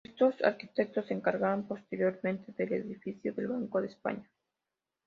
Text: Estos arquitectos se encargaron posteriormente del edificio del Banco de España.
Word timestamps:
Estos 0.03 0.41
arquitectos 0.41 1.05
se 1.05 1.13
encargaron 1.13 1.67
posteriormente 1.67 2.51
del 2.53 2.73
edificio 2.73 3.33
del 3.33 3.49
Banco 3.49 3.79
de 3.81 3.87
España. 3.89 4.27